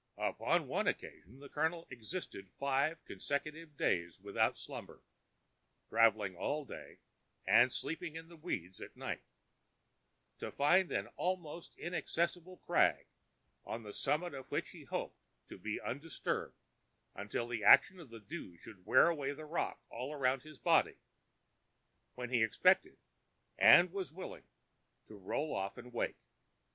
Upon 0.17 0.65
one 0.67 0.87
occasion 0.87 1.37
the 1.37 1.47
Colonel 1.47 1.85
existed 1.91 2.49
five 2.57 3.05
consecutive 3.05 3.77
days 3.77 4.19
without 4.19 4.57
slumber—travelling 4.57 6.35
all 6.35 6.65
day 6.65 6.97
and 7.45 7.71
sleeping 7.71 8.15
in 8.15 8.27
the 8.27 8.35
weeds 8.35 8.81
at 8.81 8.97
night—to 8.97 10.51
find 10.53 10.91
an 10.91 11.05
almost 11.17 11.75
inaccessible 11.77 12.57
crag, 12.65 13.05
on 13.63 13.83
the 13.83 13.93
summit 13.93 14.33
of 14.33 14.49
which 14.49 14.69
he 14.69 14.85
hoped 14.85 15.21
to 15.49 15.59
be 15.59 15.79
undisturbed 15.79 16.57
until 17.13 17.45
the 17.47 17.63
action 17.63 17.99
of 17.99 18.09
the 18.09 18.19
dew 18.21 18.57
should 18.57 18.83
wear 18.87 19.07
away 19.07 19.33
the 19.33 19.45
rock 19.45 19.83
all 19.91 20.15
round 20.15 20.41
his 20.41 20.57
body, 20.57 20.97
when 22.15 22.31
he 22.31 22.41
expected 22.41 22.97
and 23.59 23.91
was 23.91 24.11
willing 24.11 24.45
to 25.09 25.15
roll 25.15 25.53
off 25.53 25.77
and 25.77 25.93
wake. 25.93 26.17